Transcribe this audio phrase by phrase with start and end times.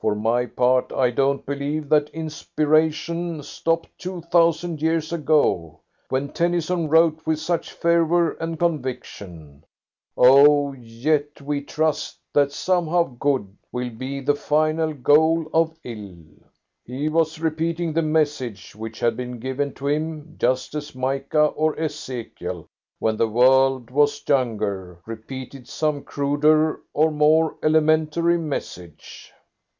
[0.00, 5.80] For my part I don't believe that inspiration stopped two thousand years ago.
[6.08, 9.64] When Tennyson wrote with such fervour and conviction":
[10.16, 16.44] 'Oh, yet we trust that somehow good Will be the final goal of ill,'
[16.84, 21.76] "He was repeating the message which had been given to him, just as Micah or
[21.76, 22.68] Ezekiel,
[23.00, 29.32] when the world was younger, repeated some cruder and more elementary message."